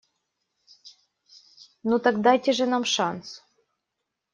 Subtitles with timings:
[1.89, 3.27] Ну так дайте же нам шанс.